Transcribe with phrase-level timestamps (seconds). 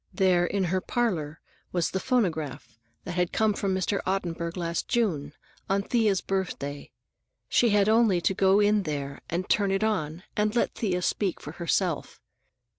[0.15, 1.39] There, in her parlor,
[1.71, 4.01] was the phonograph that had come from Mr.
[4.03, 5.33] Ottenburg last June,
[5.69, 6.89] on Thea's birthday;
[7.47, 11.39] she had only to go in there and turn it on, and let Thea speak
[11.39, 12.19] for herself.